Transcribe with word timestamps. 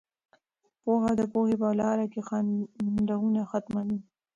پوهه 0.83 1.11
د 1.19 1.21
پوهې 1.33 1.55
په 1.61 1.69
لاره 1.81 2.05
کې 2.11 2.21
خنډونه 2.27 3.41
ختموي. 3.51 3.99